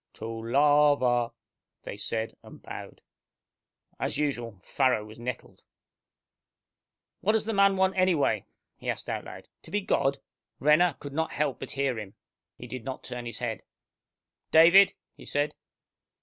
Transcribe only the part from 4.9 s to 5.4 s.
was